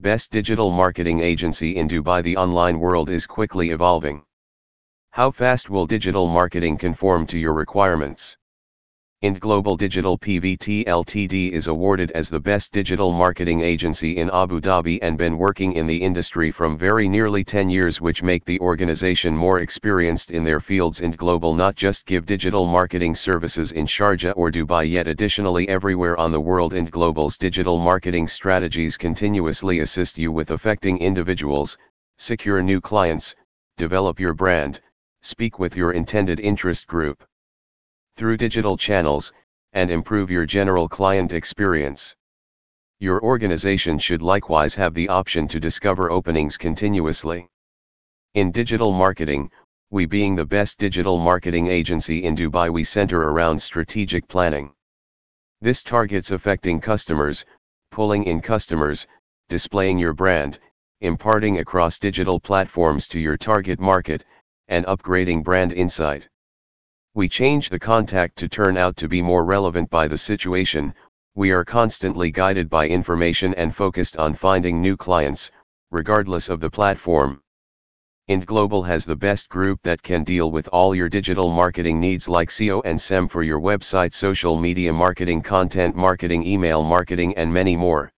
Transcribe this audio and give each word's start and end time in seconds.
Best 0.00 0.30
digital 0.30 0.70
marketing 0.70 1.18
agency 1.18 1.74
in 1.74 1.88
Dubai. 1.88 2.22
The 2.22 2.36
online 2.36 2.78
world 2.78 3.10
is 3.10 3.26
quickly 3.26 3.70
evolving. 3.70 4.22
How 5.10 5.32
fast 5.32 5.70
will 5.70 5.86
digital 5.86 6.28
marketing 6.28 6.78
conform 6.78 7.26
to 7.26 7.36
your 7.36 7.52
requirements? 7.52 8.38
IND 9.20 9.40
Global 9.40 9.76
Digital 9.76 10.16
PVT 10.16 10.84
Ltd 10.86 11.50
is 11.50 11.66
awarded 11.66 12.12
as 12.12 12.30
the 12.30 12.38
best 12.38 12.70
digital 12.70 13.10
marketing 13.10 13.62
agency 13.62 14.16
in 14.16 14.30
Abu 14.30 14.60
Dhabi 14.60 15.00
and 15.02 15.18
been 15.18 15.36
working 15.36 15.72
in 15.72 15.88
the 15.88 15.96
industry 15.96 16.52
from 16.52 16.78
very 16.78 17.08
nearly 17.08 17.42
10 17.42 17.68
years 17.68 18.00
which 18.00 18.22
make 18.22 18.44
the 18.44 18.60
organization 18.60 19.36
more 19.36 19.58
experienced 19.58 20.30
in 20.30 20.44
their 20.44 20.60
fields 20.60 21.00
IND 21.00 21.16
Global 21.16 21.52
not 21.52 21.74
just 21.74 22.06
give 22.06 22.26
digital 22.26 22.64
marketing 22.64 23.12
services 23.12 23.72
in 23.72 23.86
Sharjah 23.86 24.34
or 24.36 24.52
Dubai 24.52 24.88
yet 24.88 25.08
additionally 25.08 25.68
everywhere 25.68 26.16
on 26.16 26.30
the 26.30 26.40
world. 26.40 26.72
IND 26.72 26.92
Global's 26.92 27.36
digital 27.36 27.80
marketing 27.80 28.28
strategies 28.28 28.96
continuously 28.96 29.80
assist 29.80 30.16
you 30.16 30.30
with 30.30 30.52
affecting 30.52 30.96
individuals, 30.98 31.76
secure 32.18 32.62
new 32.62 32.80
clients, 32.80 33.34
develop 33.76 34.20
your 34.20 34.32
brand, 34.32 34.80
speak 35.22 35.58
with 35.58 35.74
your 35.74 35.90
intended 35.90 36.38
interest 36.38 36.86
group 36.86 37.24
through 38.18 38.36
digital 38.36 38.76
channels, 38.76 39.32
and 39.74 39.92
improve 39.92 40.28
your 40.28 40.44
general 40.44 40.88
client 40.88 41.32
experience. 41.32 42.16
Your 42.98 43.22
organization 43.22 43.96
should 43.96 44.22
likewise 44.22 44.74
have 44.74 44.92
the 44.92 45.08
option 45.08 45.46
to 45.46 45.60
discover 45.60 46.10
openings 46.10 46.58
continuously. 46.58 47.46
In 48.34 48.50
digital 48.50 48.90
marketing, 48.90 49.52
we 49.92 50.04
being 50.04 50.34
the 50.34 50.44
best 50.44 50.78
digital 50.78 51.20
marketing 51.20 51.68
agency 51.68 52.24
in 52.24 52.34
Dubai 52.34 52.68
we 52.72 52.82
center 52.82 53.30
around 53.30 53.62
strategic 53.62 54.26
planning. 54.26 54.72
This 55.60 55.84
targets 55.84 56.32
affecting 56.32 56.80
customers, 56.80 57.46
pulling 57.92 58.24
in 58.24 58.40
customers, 58.40 59.06
displaying 59.48 59.96
your 59.96 60.12
brand, 60.12 60.58
imparting 61.02 61.60
across 61.60 62.00
digital 62.00 62.40
platforms 62.40 63.06
to 63.08 63.20
your 63.20 63.36
target 63.36 63.78
market, 63.78 64.24
and 64.66 64.84
upgrading 64.86 65.44
brand 65.44 65.72
insight. 65.72 66.28
We 67.18 67.28
change 67.28 67.68
the 67.68 67.80
contact 67.80 68.36
to 68.36 68.48
turn 68.48 68.76
out 68.76 68.96
to 68.98 69.08
be 69.08 69.22
more 69.22 69.44
relevant 69.44 69.90
by 69.90 70.06
the 70.06 70.16
situation, 70.16 70.94
we 71.34 71.50
are 71.50 71.64
constantly 71.64 72.30
guided 72.30 72.70
by 72.70 72.86
information 72.86 73.54
and 73.54 73.74
focused 73.74 74.16
on 74.18 74.36
finding 74.36 74.80
new 74.80 74.96
clients, 74.96 75.50
regardless 75.90 76.48
of 76.48 76.60
the 76.60 76.70
platform. 76.70 77.40
IND 78.28 78.46
Global 78.46 78.84
has 78.84 79.04
the 79.04 79.16
best 79.16 79.48
group 79.48 79.80
that 79.82 80.00
can 80.00 80.22
deal 80.22 80.52
with 80.52 80.68
all 80.68 80.94
your 80.94 81.08
digital 81.08 81.50
marketing 81.50 81.98
needs 81.98 82.28
like 82.28 82.50
SEO 82.50 82.82
and 82.84 83.00
SEM 83.00 83.26
for 83.26 83.42
your 83.42 83.58
website, 83.58 84.12
social 84.12 84.56
media 84.56 84.92
marketing, 84.92 85.42
content 85.42 85.96
marketing, 85.96 86.46
email 86.46 86.84
marketing, 86.84 87.36
and 87.36 87.52
many 87.52 87.74
more. 87.74 88.12